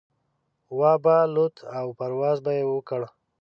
[0.77, 3.01] وابه لوته او پرواز به يې وکړ.